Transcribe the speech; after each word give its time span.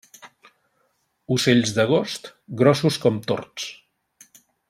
Ocells 1.35 1.75
d'agost, 1.75 2.31
grossos 2.63 2.99
com 3.05 3.21
tords. 3.31 3.71